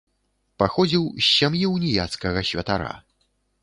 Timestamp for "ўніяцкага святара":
1.75-2.91